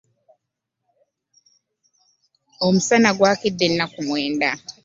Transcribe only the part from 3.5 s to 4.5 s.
enaku mwenda.